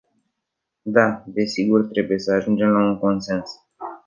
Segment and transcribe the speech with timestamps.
[0.83, 3.51] Da, desigur, trebuie să ajungem la un consens.